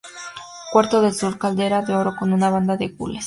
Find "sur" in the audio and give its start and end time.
1.13-1.37